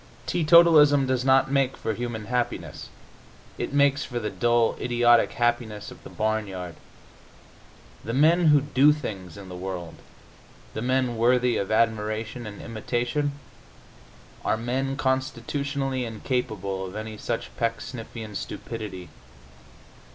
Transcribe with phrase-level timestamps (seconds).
[0.25, 2.89] Teetotalism does not make for human happiness;
[3.59, 6.73] it makes for the dull, idiotic happiness of the barnyard.
[8.03, 9.93] The men who do things in the world,
[10.73, 13.33] the men worthy of admiration and imitation,
[14.43, 19.09] are men constitutionally incapable of any such pecksniffian stupidity.